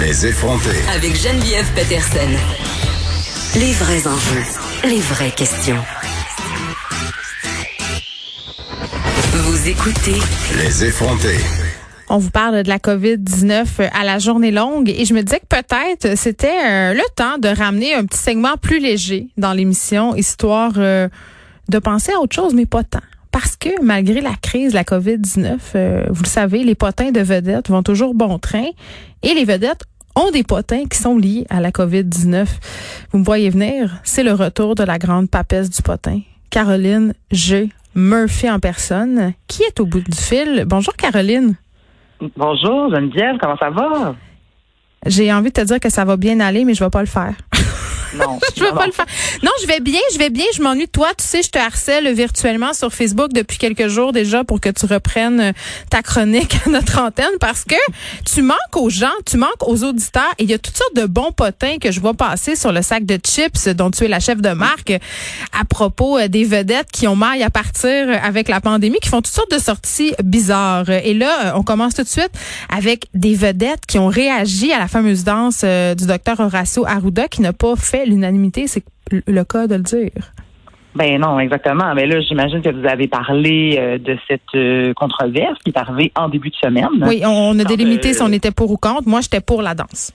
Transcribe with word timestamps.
Les 0.00 0.26
effronter. 0.26 0.76
Avec 0.92 1.14
Geneviève 1.14 1.66
Peterson. 1.74 2.28
Les 3.54 3.72
vrais 3.74 4.06
enjeux, 4.08 4.42
les 4.84 4.98
vraies 4.98 5.30
questions. 5.30 5.78
Vous 9.32 9.68
écoutez 9.68 10.16
Les 10.58 10.84
effronter. 10.84 11.36
On 12.08 12.18
vous 12.18 12.30
parle 12.30 12.64
de 12.64 12.68
la 12.68 12.78
COVID-19 12.78 13.88
à 13.92 14.04
la 14.04 14.18
journée 14.18 14.50
longue 14.50 14.90
et 14.90 15.04
je 15.04 15.14
me 15.14 15.22
disais 15.22 15.38
que 15.38 15.46
peut-être 15.46 16.18
c'était 16.18 16.48
euh, 16.48 16.94
le 16.94 17.04
temps 17.14 17.38
de 17.38 17.48
ramener 17.48 17.94
un 17.94 18.04
petit 18.04 18.18
segment 18.18 18.56
plus 18.60 18.80
léger 18.80 19.28
dans 19.36 19.52
l'émission, 19.52 20.16
histoire 20.16 20.72
euh, 20.76 21.08
de 21.68 21.78
penser 21.78 22.12
à 22.12 22.20
autre 22.20 22.34
chose, 22.34 22.52
mais 22.52 22.66
pas 22.66 22.82
tant. 22.82 23.00
Parce 23.34 23.56
que 23.56 23.82
malgré 23.82 24.20
la 24.20 24.36
crise 24.40 24.70
de 24.70 24.76
la 24.76 24.84
COVID-19, 24.84 25.58
euh, 25.74 26.04
vous 26.08 26.22
le 26.22 26.28
savez, 26.28 26.62
les 26.62 26.76
potins 26.76 27.10
de 27.10 27.18
vedettes 27.18 27.68
vont 27.68 27.82
toujours 27.82 28.14
bon 28.14 28.38
train 28.38 28.68
et 29.24 29.34
les 29.34 29.44
vedettes 29.44 29.82
ont 30.14 30.30
des 30.30 30.44
potins 30.44 30.84
qui 30.88 30.96
sont 30.96 31.18
liés 31.18 31.44
à 31.50 31.60
la 31.60 31.72
COVID-19. 31.72 32.46
Vous 33.10 33.18
me 33.18 33.24
voyez 33.24 33.50
venir, 33.50 33.90
c'est 34.04 34.22
le 34.22 34.34
retour 34.34 34.76
de 34.76 34.84
la 34.84 34.98
grande 34.98 35.28
papesse 35.28 35.68
du 35.68 35.82
potin, 35.82 36.20
Caroline 36.48 37.12
G. 37.32 37.70
Murphy 37.96 38.48
en 38.48 38.60
personne, 38.60 39.32
qui 39.48 39.64
est 39.64 39.80
au 39.80 39.86
bout 39.86 39.98
du 39.98 40.16
fil. 40.16 40.62
Bonjour 40.64 40.94
Caroline. 40.94 41.56
Bonjour 42.36 42.94
Geneviève, 42.94 43.38
comment 43.40 43.56
ça 43.56 43.70
va? 43.70 44.14
J'ai 45.06 45.32
envie 45.32 45.48
de 45.48 45.54
te 45.54 45.62
dire 45.62 45.80
que 45.80 45.90
ça 45.90 46.04
va 46.04 46.16
bien 46.16 46.38
aller, 46.38 46.64
mais 46.64 46.74
je 46.74 46.84
vais 46.84 46.90
pas 46.90 47.00
le 47.00 47.06
faire. 47.06 47.34
Non. 48.14 48.38
je 48.56 48.62
vais 48.62 48.72
pas 48.72 48.86
le 48.86 48.92
faire. 48.92 49.06
Non, 49.42 49.50
je 49.62 49.66
vais 49.66 49.80
bien, 49.80 50.00
je 50.12 50.18
vais 50.18 50.30
bien. 50.30 50.44
Je 50.54 50.62
m'ennuie 50.62 50.86
de 50.86 50.90
toi. 50.90 51.08
Tu 51.16 51.24
sais, 51.26 51.42
je 51.42 51.50
te 51.50 51.58
harcèle 51.58 52.12
virtuellement 52.12 52.72
sur 52.72 52.92
Facebook 52.92 53.32
depuis 53.32 53.58
quelques 53.58 53.88
jours 53.88 54.12
déjà 54.12 54.44
pour 54.44 54.60
que 54.60 54.68
tu 54.68 54.86
reprennes 54.86 55.40
euh, 55.40 55.52
ta 55.90 56.02
chronique 56.02 56.56
à 56.66 56.70
notre 56.70 57.00
antenne 57.00 57.36
parce 57.40 57.64
que 57.64 57.74
tu 58.24 58.42
manques 58.42 58.58
aux 58.76 58.90
gens, 58.90 59.12
tu 59.26 59.36
manques 59.36 59.66
aux 59.66 59.84
auditeurs 59.84 60.34
et 60.38 60.44
il 60.44 60.50
y 60.50 60.54
a 60.54 60.58
toutes 60.58 60.76
sortes 60.76 60.96
de 60.96 61.06
bons 61.06 61.32
potins 61.32 61.78
que 61.78 61.90
je 61.90 62.00
vois 62.00 62.14
passer 62.14 62.56
sur 62.56 62.72
le 62.72 62.82
sac 62.82 63.04
de 63.04 63.18
chips 63.24 63.68
dont 63.68 63.90
tu 63.90 64.04
es 64.04 64.08
la 64.08 64.20
chef 64.20 64.40
de 64.40 64.50
marque 64.50 64.92
à 65.58 65.64
propos 65.64 66.18
euh, 66.18 66.28
des 66.28 66.44
vedettes 66.44 66.90
qui 66.92 67.06
ont 67.06 67.16
maille 67.16 67.42
à 67.42 67.50
partir 67.50 68.08
avec 68.22 68.48
la 68.48 68.60
pandémie, 68.60 68.98
qui 69.00 69.08
font 69.08 69.22
toutes 69.22 69.34
sortes 69.34 69.50
de 69.50 69.58
sorties 69.58 70.14
bizarres. 70.22 70.90
Et 70.90 71.14
là, 71.14 71.46
euh, 71.46 71.52
on 71.56 71.62
commence 71.62 71.94
tout 71.94 72.02
de 72.02 72.08
suite 72.08 72.32
avec 72.74 73.06
des 73.14 73.34
vedettes 73.34 73.86
qui 73.86 73.98
ont 73.98 74.08
réagi 74.08 74.72
à 74.72 74.78
la 74.78 74.88
fameuse 74.88 75.24
danse 75.24 75.64
du 75.64 76.06
docteur 76.06 76.40
Horacio 76.40 76.86
Arruda 76.86 77.28
qui 77.28 77.42
n'a 77.42 77.52
pas 77.52 77.76
fait 77.76 78.03
l'unanimité, 78.06 78.66
c'est 78.66 78.84
le 79.10 79.44
cas 79.44 79.66
de 79.66 79.76
le 79.76 79.82
dire. 79.82 80.32
Ben 80.94 81.20
non, 81.20 81.40
exactement. 81.40 81.92
Mais 81.94 82.06
là, 82.06 82.20
j'imagine 82.20 82.62
que 82.62 82.70
vous 82.70 82.86
avez 82.86 83.08
parlé 83.08 83.76
euh, 83.78 83.98
de 83.98 84.16
cette 84.28 84.42
euh, 84.54 84.92
controverse 84.94 85.58
qui 85.64 85.70
est 85.70 85.78
arrivée 85.78 86.12
en 86.16 86.28
début 86.28 86.50
de 86.50 86.56
semaine. 86.56 86.86
Oui, 87.02 87.22
on, 87.26 87.58
a 87.58 87.64
délimité 87.64 88.12
si 88.14 88.22
on 88.22 88.32
était 88.32 88.52
pour 88.52 88.70
ou 88.70 88.76
contre. 88.76 89.08
Moi, 89.08 89.20
j'étais 89.20 89.40
pour 89.40 89.60
la 89.60 89.74
danse. 89.74 90.12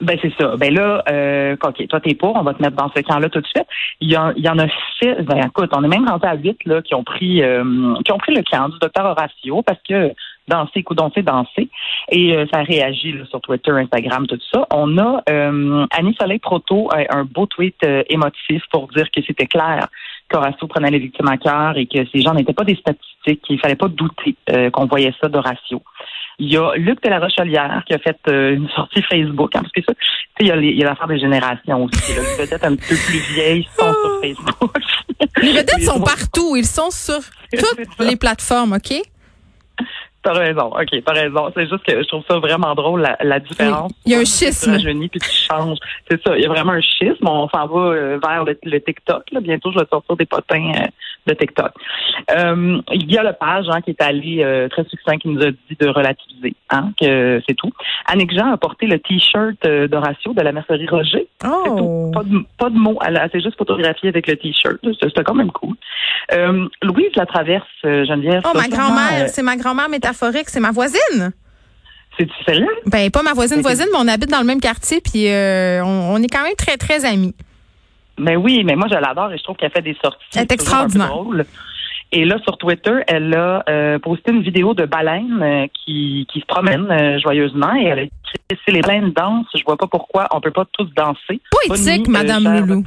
Ben 0.00 0.18
c'est 0.20 0.32
ça. 0.38 0.56
Ben 0.56 0.74
là, 0.74 1.02
euh, 1.08 1.56
ok, 1.64 1.86
toi 1.88 2.00
t'es 2.00 2.14
pour, 2.14 2.36
on 2.36 2.42
va 2.42 2.52
te 2.52 2.60
mettre 2.60 2.76
dans 2.76 2.90
ce 2.94 3.00
camp-là 3.00 3.28
tout 3.28 3.40
de 3.40 3.46
suite. 3.46 3.66
Il 4.00 4.10
y, 4.10 4.16
il 4.36 4.44
y 4.44 4.48
en 4.48 4.58
a 4.58 4.66
six. 4.98 5.22
Ben 5.22 5.46
écoute, 5.46 5.70
on 5.74 5.82
est 5.84 5.88
même 5.88 6.06
rendu 6.06 6.26
à 6.26 6.34
huit 6.34 6.58
là 6.66 6.82
qui 6.82 6.94
ont 6.94 7.04
pris 7.04 7.40
qui 8.04 8.12
ont 8.12 8.18
pris 8.18 8.34
le 8.34 8.42
camp 8.42 8.68
du 8.68 8.78
docteur 8.80 9.06
Horacio 9.06 9.62
parce 9.62 9.78
que 9.88 10.12
danser, 10.48 10.82
coup 10.82 10.94
danser, 10.94 11.22
danser. 11.22 11.68
Et 12.10 12.36
euh, 12.36 12.46
ça 12.52 12.62
réagit 12.62 13.12
là, 13.12 13.24
sur 13.26 13.40
Twitter, 13.40 13.70
Instagram, 13.70 14.26
tout 14.26 14.38
ça. 14.52 14.66
On 14.72 14.98
a 14.98 15.22
euh, 15.28 15.86
Annie 15.90 16.16
Soleil 16.20 16.38
Proto, 16.38 16.90
un 16.92 17.24
beau 17.24 17.46
tweet 17.46 17.76
euh, 17.84 18.02
émotif 18.08 18.62
pour 18.70 18.88
dire 18.88 19.10
que 19.10 19.22
c'était 19.26 19.46
clair 19.46 19.88
qu'Horacio 20.30 20.66
prenait 20.66 20.90
les 20.90 20.98
victimes 20.98 21.28
à 21.28 21.36
cœur 21.36 21.76
et 21.76 21.86
que 21.86 21.98
ces 22.10 22.22
gens 22.22 22.34
n'étaient 22.34 22.54
pas 22.54 22.64
des 22.64 22.76
statistiques, 22.76 23.42
qu'il 23.42 23.58
fallait 23.60 23.74
pas 23.74 23.88
douter 23.88 24.34
qu'on 24.72 24.86
voyait 24.86 25.12
ça 25.20 25.28
d'Horacio. 25.28 25.82
Il 26.38 26.50
y 26.50 26.56
a 26.56 26.74
Luc 26.76 27.02
de 27.02 27.10
la 27.10 27.20
Rochelière 27.20 27.82
qui 27.86 27.92
a 27.92 27.98
fait 27.98 28.18
une 28.26 28.68
sortie 28.70 29.02
Facebook, 29.02 29.54
hein, 29.54 29.60
parce 29.60 29.72
que 29.72 29.82
ça, 29.82 29.92
il 30.40 30.46
y 30.46 30.50
a, 30.50 30.56
il 30.56 30.78
y 30.78 30.82
a 30.82 30.86
l'affaire 30.86 31.08
des 31.08 31.18
générations 31.18 31.84
aussi. 31.84 32.14
Les 32.14 32.42
vedettes 32.42 32.64
un 32.64 32.74
peu 32.74 32.96
plus 32.96 33.34
vieilles 33.34 33.68
sont 33.78 33.92
sur 33.92 34.20
Facebook. 34.22 34.76
Les 35.42 35.52
vedettes 35.52 35.82
sont 35.82 36.00
partout. 36.00 36.56
Ils 36.56 36.66
sont 36.66 36.90
sur 36.90 37.20
toutes 37.52 38.00
les 38.00 38.16
plateformes, 38.16 38.72
OK? 38.72 39.02
T'as 40.24 40.32
raison, 40.32 40.68
ok, 40.68 40.88
t'as 41.04 41.12
raison. 41.12 41.52
C'est 41.54 41.68
juste 41.68 41.84
que 41.84 42.02
je 42.02 42.08
trouve 42.08 42.24
ça 42.26 42.38
vraiment 42.38 42.74
drôle, 42.74 43.02
la, 43.02 43.18
la 43.20 43.40
différence. 43.40 43.92
Il 44.06 44.12
y 44.12 44.14
a 44.14 44.20
un 44.20 44.24
schisme. 44.24 44.78
Tu 44.78 45.08
puis 45.10 45.20
tu 45.20 45.30
changes. 45.30 45.76
C'est 46.10 46.18
ça, 46.22 46.34
il 46.34 46.42
y 46.42 46.46
a 46.46 46.48
vraiment 46.48 46.72
un 46.72 46.80
schisme. 46.80 47.28
On 47.28 47.46
s'en 47.50 47.66
va 47.66 47.80
euh, 47.92 48.18
vers 48.26 48.42
le, 48.46 48.80
TikTok. 48.80 49.24
Là. 49.32 49.40
Bientôt, 49.40 49.70
je 49.72 49.80
vais 49.80 49.86
sortir 49.90 50.16
des 50.16 50.24
potins 50.24 50.72
euh, 50.76 50.86
de 51.26 51.34
TikTok. 51.34 51.72
Euh, 52.36 52.80
il 52.92 53.10
y 53.10 53.18
a 53.18 53.22
le 53.22 53.32
page 53.32 53.66
hein, 53.68 53.80
qui 53.80 53.90
est 53.90 54.02
allé 54.02 54.42
euh, 54.42 54.68
très 54.68 54.84
succinct, 54.84 55.18
qui 55.18 55.28
nous 55.28 55.42
a 55.42 55.50
dit 55.50 55.76
de 55.78 55.88
relativiser, 55.88 56.54
hein, 56.70 56.92
que 57.00 57.40
c'est 57.46 57.54
tout. 57.54 57.72
Annick 58.06 58.32
Jean 58.32 58.52
a 58.52 58.56
porté 58.56 58.86
le 58.86 58.98
T-shirt 58.98 59.62
d'Horatio 59.88 60.32
de 60.34 60.42
la 60.42 60.52
mercerie 60.52 60.86
Roger. 60.86 61.28
Oh. 61.44 62.10
Pas 62.12 62.22
de, 62.24 62.44
pas 62.58 62.70
de 62.70 62.76
mots. 62.76 62.98
Elle, 63.04 63.20
s'est 63.32 63.40
juste 63.40 63.56
photographiée 63.56 64.08
avec 64.08 64.26
le 64.26 64.36
T-shirt. 64.36 64.78
C'était 65.00 65.24
quand 65.24 65.34
même 65.34 65.52
cool. 65.52 65.76
Louise 66.82 67.12
la 67.16 67.26
traverse, 67.26 67.66
Geneviève. 67.82 68.42
Oh, 68.44 68.56
ma 68.56 68.68
grand-mère. 68.68 69.28
c'est 69.28 69.42
ma 69.42 69.56
grand-mère 69.56 69.88
c'est 70.46 70.60
ma 70.60 70.70
voisine. 70.70 71.32
C'est 72.18 72.28
sérieux? 72.46 72.68
Ben, 72.86 73.10
pas 73.10 73.22
ma 73.22 73.32
voisine 73.32 73.60
voisine, 73.60 73.86
mais 73.92 73.98
on 73.98 74.08
habite 74.08 74.30
dans 74.30 74.38
le 74.38 74.46
même 74.46 74.60
quartier, 74.60 75.00
puis 75.00 75.28
euh, 75.28 75.82
on, 75.84 76.22
est 76.22 76.28
quand 76.28 76.42
même 76.42 76.54
très, 76.56 76.76
très 76.76 77.04
amis. 77.04 77.34
Mais 78.18 78.36
ben 78.36 78.42
oui, 78.42 78.62
mais 78.64 78.76
moi, 78.76 78.86
je 78.88 78.94
l'adore 78.94 79.32
et 79.32 79.38
je 79.38 79.42
trouve 79.42 79.56
qu'elle 79.56 79.70
fait 79.70 79.82
des 79.82 79.96
sorties. 80.02 80.24
Elle 80.34 80.42
est 80.42 80.52
extraordinaire. 80.52 81.10
Et 82.12 82.24
là, 82.24 82.38
sur 82.44 82.56
Twitter, 82.58 82.92
elle 83.08 83.34
a 83.34 83.64
euh, 83.68 83.98
posté 83.98 84.30
une 84.30 84.42
vidéo 84.42 84.72
de 84.72 84.86
baleine 84.86 85.42
euh, 85.42 85.66
qui, 85.74 86.28
qui 86.32 86.40
se 86.40 86.46
promène 86.46 87.18
joyeusement 87.18 87.74
et 87.74 87.84
elle 87.84 87.98
a 87.98 88.02
écrit 88.02 88.14
si 88.64 88.70
les 88.70 88.80
baleines 88.82 89.12
dansent, 89.12 89.46
je 89.54 89.62
vois 89.64 89.76
pas 89.76 89.86
pourquoi 89.86 90.28
on 90.32 90.40
peut 90.40 90.50
pas 90.50 90.64
tous 90.72 90.88
danser. 90.94 91.40
Poétique, 91.50 92.08
Madame 92.08 92.44
Loulou. 92.44 92.84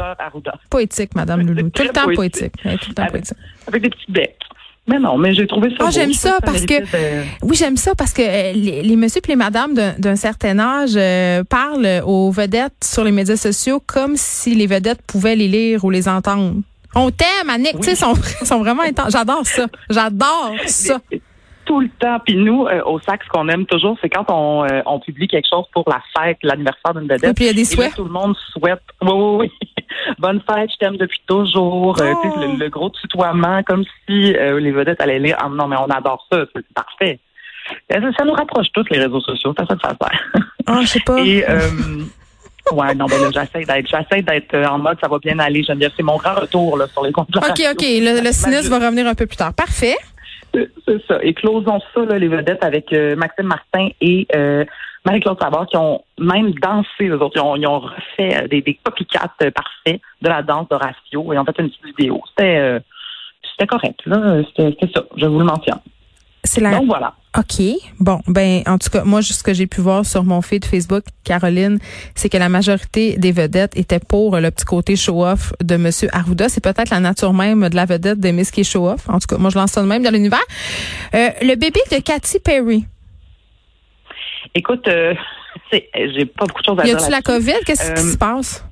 Poétique, 0.69 1.15
Madame 1.15 1.41
Loulou. 1.41 1.69
Tout 1.69 1.83
le 1.83 1.89
temps 1.89 2.05
poétique. 2.05 2.53
Tout 2.61 2.89
le 2.89 2.93
temps 2.93 3.05
poétique. 3.07 3.37
Avec 3.67 3.81
des 3.81 3.89
petits 3.89 4.11
becs. 4.11 4.37
Mais 4.87 4.99
non, 4.99 5.17
mais 5.17 5.33
j'ai 5.33 5.45
trouvé 5.47 5.69
ça. 5.71 5.85
Oh, 5.85 5.89
j'aime 5.91 6.13
ça 6.13 6.37
parce 6.43 6.65
que 6.65 6.73
oui, 7.43 7.55
j'aime 7.55 7.75
ça 7.75 7.93
parce 7.93 8.13
que 8.13 8.21
euh, 8.21 8.53
les, 8.53 8.81
les 8.81 8.95
messieurs 8.95 9.21
et 9.25 9.27
les 9.27 9.35
madames 9.35 9.73
d'un 9.97 10.15
certain 10.15 10.57
âge 10.59 10.93
euh, 10.95 11.43
parlent 11.43 12.01
aux 12.05 12.31
vedettes 12.31 12.83
sur 12.83 13.03
les 13.03 13.11
médias 13.11 13.35
sociaux 13.35 13.81
comme 13.85 14.15
si 14.15 14.55
les 14.55 14.67
vedettes 14.67 15.01
pouvaient 15.05 15.35
les 15.35 15.47
lire 15.47 15.83
ou 15.83 15.89
les 15.89 16.07
entendre. 16.07 16.55
On 16.95 17.11
t'aime, 17.11 17.49
Annick, 17.49 17.79
tu 17.79 17.89
sais, 17.89 17.95
sont, 17.95 18.15
sont 18.43 18.59
vraiment 18.59 18.83
intenses. 18.83 19.11
J'adore 19.11 19.45
ça. 19.45 19.67
J'adore 19.89 20.55
ça 20.65 20.99
tout 21.67 21.81
le 21.81 21.89
temps. 21.99 22.17
Puis 22.25 22.35
nous, 22.35 22.65
euh, 22.65 22.81
au 22.85 22.99
sac, 22.99 23.21
ce 23.23 23.29
qu'on 23.29 23.47
aime 23.49 23.65
toujours, 23.67 23.97
c'est 24.01 24.09
quand 24.09 24.25
on, 24.29 24.63
euh, 24.63 24.81
on 24.87 24.99
publie 24.99 25.27
quelque 25.27 25.47
chose 25.47 25.65
pour 25.73 25.83
la 25.87 26.01
fête, 26.17 26.37
l'anniversaire 26.41 26.93
d'une 26.95 27.07
vedette. 27.07 27.31
Et 27.31 27.33
puis 27.33 27.43
il 27.43 27.47
y 27.47 27.51
a 27.51 27.53
des 27.53 27.65
souhaits. 27.65 27.93
tout 27.95 28.05
le 28.05 28.09
monde 28.09 28.35
souhaite. 28.53 28.81
Oui, 29.01 29.11
oui, 29.13 29.51
oui. 29.61 29.73
Bonne 30.19 30.41
fête, 30.49 30.69
je 30.71 30.77
t'aime 30.77 30.97
depuis 30.97 31.21
toujours. 31.27 32.01
Euh, 32.01 32.13
oh. 32.23 32.55
le, 32.59 32.69
gros 32.69 32.89
tutoiement, 32.89 33.63
comme 33.63 33.83
si 34.05 34.33
les 34.33 34.71
vedettes 34.71 35.01
allaient 35.01 35.19
lire. 35.19 35.37
Ah, 35.39 35.49
non, 35.49 35.67
mais 35.67 35.77
on 35.77 35.89
adore 35.89 36.25
ça. 36.31 36.45
C'est 36.55 36.73
parfait. 36.73 37.19
Ça, 37.89 38.25
nous 38.25 38.33
rapproche 38.33 38.67
tous 38.73 38.85
les 38.89 38.99
réseaux 38.99 39.21
sociaux. 39.21 39.53
Ça, 39.57 39.65
ça, 39.65 39.75
ça 39.81 39.89
faire. 39.89 40.47
Ah, 40.65 40.79
je 40.81 40.87
sais 40.87 40.99
pas. 41.05 41.19
Et, 41.25 41.43
Ouais, 42.73 42.93
non, 42.95 43.05
ben 43.05 43.21
là, 43.21 43.29
j'essaie 43.31 43.65
d'être, 43.65 43.87
j'essaie 43.87 44.21
d'être 44.21 44.55
en 44.67 44.77
mode, 44.77 44.97
ça 44.99 45.07
va 45.07 45.19
bien 45.19 45.39
aller, 45.39 45.63
Geneviève. 45.63 45.91
C'est 45.95 46.03
mon 46.03 46.17
grand 46.17 46.35
retour, 46.35 46.77
là, 46.77 46.87
sur 46.87 47.03
les 47.03 47.11
comptes. 47.11 47.29
OK, 47.35 47.43
OK. 47.71 47.81
Le, 47.81 48.21
le 48.21 48.31
cynisme 48.31 48.69
va 48.69 48.85
revenir 48.85 49.07
un 49.07 49.15
peu 49.15 49.25
plus 49.25 49.37
tard. 49.37 49.53
Parfait. 49.53 49.95
C'est 50.53 51.05
ça. 51.07 51.19
Et 51.21 51.33
closons 51.33 51.79
ça, 51.93 52.05
là, 52.05 52.17
les 52.17 52.27
vedettes, 52.27 52.63
avec 52.63 52.91
euh, 52.93 53.15
Maxime 53.15 53.45
Martin 53.45 53.89
et 54.01 54.27
euh, 54.35 54.65
Marie-Claude 55.07 55.39
Savard, 55.41 55.67
qui 55.67 55.77
ont 55.77 56.03
même 56.19 56.51
dansé, 56.61 56.87
les 56.99 57.11
autres. 57.13 57.37
Ils 57.37 57.41
ont, 57.41 57.55
ils 57.55 57.67
ont 57.67 57.79
refait 57.79 58.43
euh, 58.43 58.47
des, 58.47 58.61
des 58.61 58.77
copycats 58.83 59.31
parfaits 59.39 60.01
de 60.21 60.29
la 60.29 60.43
danse 60.43 60.67
d'Horatio 60.69 61.33
et 61.33 61.39
ont 61.39 61.45
fait 61.45 61.59
une 61.59 61.69
petite 61.69 61.97
vidéo. 61.97 62.21
C'était, 62.29 62.79
c'était 63.51 63.67
correct, 63.67 63.99
là. 64.05 64.41
C'était, 64.45 64.75
ça. 64.93 65.03
Je 65.15 65.25
vous 65.25 65.39
le 65.39 65.45
mentionne. 65.45 65.79
C'est 66.43 66.61
la... 66.61 66.71
Donc 66.71 66.87
voilà. 66.87 67.13
OK. 67.37 67.61
Bon, 67.99 68.19
ben 68.27 68.63
en 68.67 68.77
tout 68.77 68.89
cas, 68.89 69.03
moi, 69.03 69.21
ce 69.21 69.43
que 69.43 69.53
j'ai 69.53 69.67
pu 69.67 69.81
voir 69.81 70.05
sur 70.05 70.23
mon 70.23 70.41
feed 70.41 70.65
Facebook, 70.65 71.03
Caroline, 71.23 71.77
c'est 72.15 72.29
que 72.29 72.37
la 72.37 72.49
majorité 72.49 73.17
des 73.17 73.31
vedettes 73.31 73.77
étaient 73.77 73.99
pour 73.99 74.37
le 74.37 74.49
petit 74.49 74.65
côté 74.65 74.95
show-off 74.95 75.53
de 75.61 75.75
M. 75.75 75.89
Arruda. 76.13 76.49
C'est 76.49 76.63
peut-être 76.63 76.89
la 76.89 76.99
nature 76.99 77.33
même 77.33 77.69
de 77.69 77.75
la 77.75 77.85
vedette 77.85 78.19
de 78.19 78.29
Miss 78.29 78.49
qui 78.49 78.63
show-off. 78.63 79.07
En 79.09 79.19
tout 79.19 79.27
cas, 79.27 79.37
moi, 79.37 79.49
je 79.49 79.57
lance 79.57 79.71
ça 79.71 79.81
de 79.81 79.87
même 79.87 80.03
dans 80.03 80.11
l'univers. 80.11 80.39
Euh, 81.13 81.29
le 81.41 81.55
bébé 81.55 81.79
de 81.91 82.01
Katy 82.01 82.39
Perry. 82.39 82.85
Écoute, 84.55 84.87
euh, 84.87 85.13
j'ai 85.71 86.25
pas 86.25 86.45
beaucoup 86.45 86.61
de 86.61 86.65
choses 86.65 86.79
à 86.79 86.83
dire. 86.83 86.97
Y 86.97 87.01
a-tu 87.01 87.11
la 87.11 87.21
COVID? 87.21 87.63
Qu'est-ce 87.65 87.93
qui 87.93 87.99
euh, 87.99 88.11
se 88.11 88.17
passe? 88.17 88.67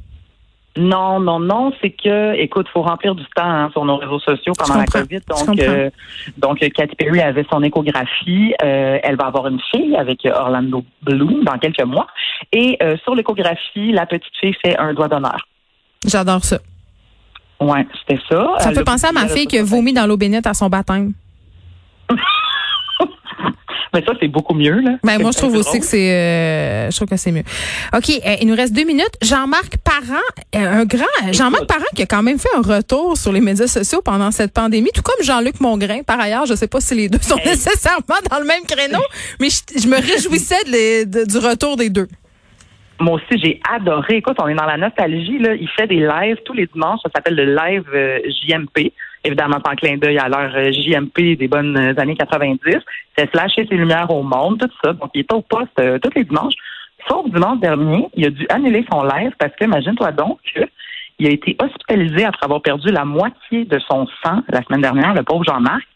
Non, 0.78 1.22
non, 1.22 1.40
non, 1.40 1.72
c'est 1.82 1.92
que, 1.92 2.34
écoute, 2.34 2.68
faut 2.74 2.82
remplir 2.82 3.16
du 3.16 3.24
temps 3.34 3.46
hein, 3.46 3.70
sur 3.72 3.86
nos 3.86 3.96
réseaux 3.96 4.20
sociaux 4.20 4.52
pendant 4.58 4.76
la 4.76 4.86
COVID. 4.86 5.22
Donc, 5.28 5.60
euh, 5.60 5.90
donc, 6.38 6.60
Katy 6.60 6.96
Perry 6.98 7.22
avait 7.22 7.46
son 7.50 7.64
échographie. 7.64 8.54
Euh, 8.62 9.00
elle 9.02 9.16
va 9.16 9.28
avoir 9.28 9.48
une 9.48 9.60
fille 9.72 9.96
avec 9.96 10.26
Orlando 10.26 10.84
Bloom 11.02 11.46
dans 11.46 11.58
quelques 11.60 11.86
mois. 11.86 12.08
Et 12.52 12.78
euh, 12.84 12.98
sur 13.04 13.16
l'échographie, 13.16 13.94
la 13.94 14.06
petite 14.06 14.36
fille 14.42 14.56
fait 14.66 14.78
un 14.78 14.94
doigt 14.94 15.08
d'honneur. 15.08 15.48
J'adore 16.06 16.44
ça. 16.44 16.60
Ouais, 17.62 17.88
c'était 18.02 18.22
ça. 18.30 18.56
Ça 18.60 18.74
fait 18.74 18.84
penser 18.84 19.08
à 19.08 19.14
ma 19.14 19.30
fille 19.30 19.48
qui 19.48 19.58
a 19.58 19.64
vomi 19.64 19.94
dans 19.94 20.06
l'eau 20.06 20.18
bénite 20.18 20.46
à 20.46 20.54
son 20.54 20.68
baptême. 20.68 21.14
Mais 23.96 24.04
ça, 24.06 24.12
c'est 24.20 24.28
beaucoup 24.28 24.54
mieux, 24.54 24.80
là. 24.82 24.98
Ben, 25.04 25.20
moi, 25.22 25.32
je 25.32 25.38
trouve 25.38 25.54
aussi 25.56 25.70
drôle. 25.70 25.80
que 25.80 25.86
c'est, 25.86 26.12
euh, 26.12 26.92
je 26.92 26.96
trouve 26.98 27.08
que 27.08 27.16
c'est 27.16 27.32
mieux. 27.32 27.44
OK, 27.96 28.10
euh, 28.10 28.36
il 28.42 28.48
nous 28.48 28.56
reste 28.56 28.74
deux 28.74 28.84
minutes. 28.84 29.16
Jean-Marc 29.22 29.78
Parent, 29.78 30.22
euh, 30.56 30.82
un 30.82 30.86
grand, 30.86 31.06
Jean-Marc 31.32 31.66
Parent 31.66 31.86
qui 31.96 32.02
a 32.04 32.06
quand 32.06 32.22
même 32.22 32.38
fait 32.38 32.50
un 32.58 32.62
retour 32.62 33.16
sur 33.18 33.32
les 33.32 33.40
médias 33.42 33.68
sociaux 33.68 34.02
pendant 34.04 34.32
cette 34.32 34.54
pandémie, 34.54 34.90
tout 34.94 35.02
comme 35.02 35.24
Jean-Luc 35.26 35.62
Mongrain. 35.62 36.04
Par 36.04 36.20
ailleurs, 36.20 36.46
je 36.46 36.56
sais 36.56 36.68
pas 36.68 36.82
si 36.82 36.94
les 36.94 37.08
deux 37.10 37.20
sont 37.22 37.38
Hey. 37.38 37.48
nécessairement 37.52 38.20
dans 38.30 38.40
le 38.40 38.46
même 38.46 38.64
créneau, 38.68 39.02
mais 39.40 39.48
je, 39.50 39.80
je 39.82 39.88
me 39.88 39.96
réjouissais 39.96 40.64
de 40.68 40.72
les- 40.72 41.06
de- 41.06 41.24
du 41.26 41.38
retour 41.38 41.78
des 41.78 41.90
deux. 41.90 42.08
Moi 43.00 43.14
aussi, 43.16 43.42
j'ai 43.44 43.60
adoré. 43.74 44.18
Écoute, 44.18 44.38
on 44.42 44.48
est 44.48 44.56
dans 44.56 44.66
la 44.66 44.78
nostalgie. 44.78 45.38
Là. 45.40 45.54
Il 45.56 45.68
fait 45.70 45.88
des 45.88 46.00
lives 46.00 46.38
tous 46.46 46.54
les 46.54 46.66
dimanches. 46.68 47.00
Ça 47.04 47.10
s'appelle 47.16 47.36
le 47.36 47.54
live 47.56 47.84
JMP. 48.48 48.94
Évidemment, 49.26 49.58
en 49.58 49.76
clin 49.76 49.98
d'œil 49.98 50.20
à 50.20 50.30
l'heure 50.30 50.52
euh, 50.56 50.72
JMP 50.72 51.36
des 51.36 51.48
bonnes 51.48 51.76
euh, 51.76 52.00
années 52.00 52.16
90. 52.16 52.78
C'est 53.18 53.30
flasher 53.32 53.66
ses 53.68 53.76
lumières 53.76 54.12
au 54.12 54.22
monde, 54.22 54.60
tout 54.60 54.78
ça. 54.84 54.94
Donc, 54.94 55.10
il 55.16 55.22
est 55.22 55.34
au 55.34 55.42
poste 55.42 55.80
euh, 55.80 55.98
tous 55.98 56.12
les 56.16 56.24
dimanches. 56.24 56.54
Sauf 57.10 57.26
dimanche 57.32 57.60
dernier, 57.60 58.08
il 58.14 58.28
a 58.28 58.30
dû 58.30 58.46
annuler 58.50 58.86
son 58.92 59.04
live 59.04 59.32
parce 59.40 59.52
que, 59.56 59.66
imagine-toi 59.66 60.12
donc, 60.12 60.40
il 61.18 61.28
a 61.28 61.32
été 61.32 61.56
hospitalisé 61.60 62.24
après 62.24 62.46
avoir 62.46 62.62
perdu 62.62 62.92
la 62.92 63.04
moitié 63.04 63.66
de 63.66 63.80
son 63.80 64.06
sang 64.24 64.44
la 64.48 64.62
semaine 64.62 64.82
dernière, 64.82 65.16
le 65.16 65.24
pauvre 65.24 65.44
Jean-Marc. 65.44 65.88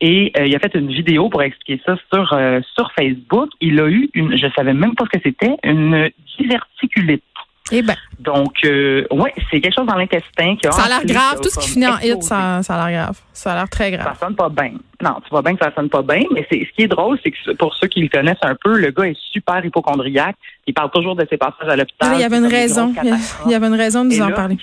Et 0.00 0.32
il 0.44 0.54
a 0.54 0.58
fait 0.58 0.74
une 0.74 0.88
vidéo 0.88 1.28
pour 1.30 1.42
expliquer 1.42 1.80
ça 1.86 1.96
sur 2.12 2.36
sur 2.74 2.90
Facebook. 2.98 3.48
Il 3.60 3.80
a 3.80 3.88
eu 3.88 4.10
une, 4.14 4.36
je 4.36 4.46
savais 4.56 4.74
même 4.74 4.94
pas 4.94 5.04
ce 5.04 5.18
que 5.18 5.22
c'était, 5.24 5.56
une 5.62 6.10
diverticulite. 6.38 7.22
Eh 7.72 7.82
ben, 7.82 7.96
Donc, 8.20 8.52
euh, 8.64 9.04
ouais, 9.10 9.34
c'est 9.50 9.60
quelque 9.60 9.74
chose 9.74 9.86
dans 9.86 9.96
l'intestin 9.96 10.54
qui 10.56 10.66
a. 10.68 10.72
ça 10.72 10.84
a 10.84 10.88
l'air 10.88 11.04
grave. 11.04 11.40
Tout 11.42 11.48
ce 11.48 11.58
qui 11.58 11.70
finit 11.70 11.86
en 11.88 11.98
hit, 11.98 12.22
ça, 12.22 12.62
ça 12.62 12.74
a 12.76 12.88
l'air 12.88 13.02
grave. 13.06 13.18
Ça 13.32 13.52
a 13.52 13.56
l'air 13.56 13.68
très 13.68 13.90
Ça 13.90 13.96
grave. 13.96 14.16
sonne 14.20 14.36
pas 14.36 14.48
bien. 14.48 14.72
Non, 15.02 15.16
tu 15.24 15.30
vois 15.30 15.42
bien 15.42 15.54
que 15.56 15.64
ça 15.64 15.72
sonne 15.74 15.88
pas 15.88 16.02
bien, 16.02 16.22
mais 16.32 16.46
c'est 16.50 16.60
ce 16.60 16.72
qui 16.76 16.82
est 16.82 16.88
drôle, 16.88 17.18
c'est 17.24 17.30
que 17.32 17.52
pour 17.56 17.74
ceux 17.74 17.88
qui 17.88 18.00
le 18.02 18.08
connaissent 18.08 18.38
un 18.42 18.54
peu, 18.62 18.78
le 18.78 18.90
gars 18.92 19.04
est 19.04 19.16
super 19.32 19.64
hypochondriaque. 19.64 20.36
Il 20.66 20.74
parle 20.74 20.90
toujours 20.90 21.16
de 21.16 21.26
ses 21.28 21.36
passages 21.36 21.68
à 21.68 21.76
l'hôpital. 21.76 22.12
Il 22.14 22.20
y 22.20 22.24
avait 22.24 22.38
une 22.38 22.46
raison. 22.46 22.94
Il 23.46 23.50
y 23.50 23.54
avait 23.54 23.66
une 23.66 23.74
raison 23.74 24.04
de 24.04 24.10
nous 24.14 24.22
en 24.22 24.28
là, 24.28 24.34
parler. 24.34 24.58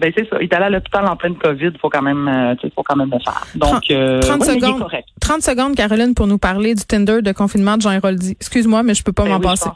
Ben 0.00 0.12
c'est 0.16 0.28
ça. 0.28 0.36
Il 0.40 0.44
est 0.44 0.54
allé 0.54 0.64
à 0.64 0.70
l'hôpital 0.70 1.06
en 1.06 1.14
pleine 1.16 1.36
COVID. 1.36 1.72
Faut 1.80 1.88
quand 1.90 2.02
même, 2.02 2.26
euh, 2.26 2.54
tu 2.56 2.66
sais, 2.66 2.72
faut 2.74 2.82
quand 2.82 2.96
même 2.96 3.10
le 3.12 3.18
faire. 3.20 3.46
Donc, 3.54 3.70
Trente- 3.70 3.90
euh, 3.92 4.20
30 4.20 4.40
ouais, 4.40 4.46
mais 4.48 4.52
il 4.54 4.56
est 4.56 4.60
secondes. 4.66 4.80
correct. 4.80 5.08
30 5.20 5.42
secondes, 5.42 5.74
Caroline, 5.76 6.14
pour 6.14 6.26
nous 6.26 6.38
parler 6.38 6.74
du 6.74 6.82
Tinder 6.84 7.20
de 7.22 7.30
confinement 7.32 7.76
de 7.76 7.82
Jean 7.82 7.92
Héroldi. 7.92 8.32
Excuse-moi, 8.32 8.82
mais 8.82 8.94
je 8.94 9.04
peux 9.04 9.12
pas 9.12 9.24
Ben 9.24 9.30
m'en 9.30 9.36
oui, 9.36 9.42
passer. 9.42 9.70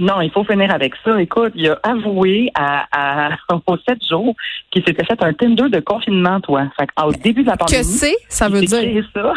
Non, 0.00 0.22
il 0.22 0.30
faut 0.30 0.44
finir 0.44 0.72
avec 0.72 0.94
ça. 1.04 1.20
Écoute, 1.20 1.52
il 1.54 1.68
a 1.68 1.78
avoué 1.82 2.50
à, 2.54 2.86
à, 2.90 3.30
aux 3.66 3.76
sept 3.86 3.98
jours 4.08 4.34
qu'il 4.70 4.82
s'était 4.84 5.04
fait 5.04 5.22
un 5.22 5.32
Tinder 5.34 5.68
de 5.68 5.80
confinement, 5.80 6.40
toi. 6.40 6.64
Fait 6.78 6.86
qu'au 6.96 7.12
début 7.12 7.42
de 7.42 7.48
la 7.48 7.56
pandémie. 7.56 7.82
Que 7.82 7.86
c'est, 7.86 8.16
ça 8.28 8.48
veut 8.48 8.62
dire? 8.62 9.04
ça. 9.14 9.32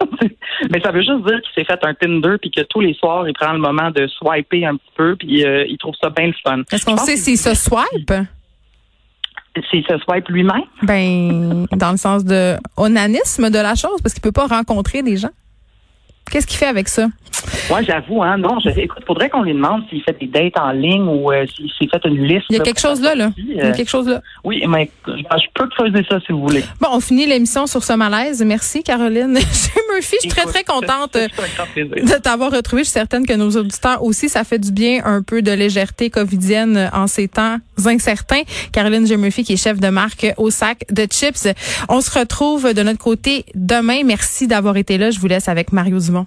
Mais 0.70 0.80
ça 0.80 0.92
veut 0.92 1.02
juste 1.02 1.24
dire 1.26 1.40
qu'il 1.42 1.52
s'est 1.54 1.64
fait 1.64 1.78
un 1.82 1.92
Tinder 1.94 2.36
puis 2.40 2.50
que 2.50 2.62
tous 2.62 2.80
les 2.80 2.94
soirs, 2.94 3.28
il 3.28 3.34
prend 3.34 3.52
le 3.52 3.58
moment 3.58 3.90
de 3.90 4.06
swiper 4.06 4.64
un 4.64 4.76
petit 4.76 4.92
peu 4.96 5.16
puis 5.16 5.44
euh, 5.44 5.64
il 5.68 5.76
trouve 5.76 5.94
ça 6.00 6.08
bien 6.10 6.28
le 6.28 6.34
fun. 6.42 6.62
Est-ce 6.72 6.86
qu'on 6.86 6.96
sait 6.96 7.16
s'il 7.16 7.36
se 7.36 7.54
swipe? 7.54 8.12
S'il 9.70 9.84
se 9.84 9.98
swipe 9.98 10.28
lui-même? 10.28 10.62
Ben, 10.82 11.66
dans 11.72 11.90
le 11.90 11.96
sens 11.96 12.24
de 12.24 12.56
onanisme 12.76 13.50
de 13.50 13.58
la 13.58 13.74
chose, 13.74 14.00
parce 14.02 14.14
qu'il 14.14 14.22
peut 14.22 14.32
pas 14.32 14.46
rencontrer 14.46 15.02
des 15.02 15.16
gens. 15.16 15.30
Qu'est-ce 16.30 16.46
qu'il 16.46 16.58
fait 16.58 16.66
avec 16.66 16.88
ça? 16.88 17.08
Moi, 17.70 17.82
j'avoue, 17.82 18.22
hein, 18.22 18.36
non, 18.38 18.58
je, 18.60 18.70
écoute, 18.70 19.02
faudrait 19.06 19.28
qu'on 19.28 19.42
lui 19.42 19.52
demande 19.52 19.82
s'il 19.88 20.02
fait 20.02 20.16
des 20.18 20.26
dates 20.26 20.58
en 20.58 20.72
ligne 20.72 21.06
ou 21.06 21.30
euh, 21.30 21.46
s'il 21.46 21.70
s'est 21.78 21.86
fait 21.86 22.08
une 22.08 22.24
liste. 22.24 22.46
Il 22.50 22.56
y 22.56 22.60
a 22.60 22.62
quelque 22.62 22.80
chose 22.80 23.00
là, 23.00 23.14
là. 23.14 23.30
Il 23.36 23.54
y 23.54 23.60
a 23.60 23.66
euh, 23.66 23.74
quelque 23.74 23.88
chose 23.88 24.08
là. 24.08 24.22
Oui, 24.44 24.64
mais 24.66 24.90
je, 25.06 25.12
je 25.12 25.46
peux 25.54 25.68
creuser 25.68 26.04
ça 26.08 26.18
si 26.26 26.32
vous 26.32 26.40
voulez. 26.40 26.64
Bon, 26.80 26.88
on 26.92 27.00
finit 27.00 27.26
l'émission 27.26 27.66
sur 27.66 27.84
ce 27.84 27.92
malaise. 27.92 28.42
Merci, 28.44 28.82
Caroline. 28.82 29.34
Murphy, 29.92 30.16
je 30.16 30.20
suis 30.20 30.28
très, 30.28 30.44
très 30.46 30.64
contente 30.64 31.14
de 31.14 32.18
t'avoir 32.18 32.50
retrouvé. 32.50 32.82
Je 32.82 32.88
suis 32.88 32.94
certaine 32.94 33.26
que 33.26 33.34
nos 33.34 33.50
auditeurs 33.50 34.02
aussi, 34.02 34.28
ça 34.28 34.44
fait 34.44 34.58
du 34.58 34.72
bien 34.72 35.02
un 35.04 35.22
peu 35.22 35.42
de 35.42 35.52
légèreté 35.52 36.10
covidienne 36.10 36.90
en 36.92 37.06
ces 37.06 37.28
temps 37.28 37.58
incertains. 37.86 38.42
Caroline 38.72 39.06
J. 39.06 39.16
Murphy, 39.16 39.44
qui 39.44 39.54
est 39.54 39.62
chef 39.62 39.78
de 39.80 39.88
marque 39.88 40.26
au 40.36 40.50
sac 40.50 40.84
de 40.90 41.04
chips. 41.04 41.48
On 41.88 42.00
se 42.00 42.18
retrouve 42.18 42.72
de 42.74 42.82
notre 42.82 42.98
côté 42.98 43.44
demain. 43.54 44.02
Merci 44.04 44.46
d'avoir 44.46 44.76
été 44.76 44.98
là. 44.98 45.10
Je 45.10 45.20
vous 45.20 45.28
laisse 45.28 45.48
avec 45.48 45.72
Mario 45.72 45.98
Dumont. 45.98 46.17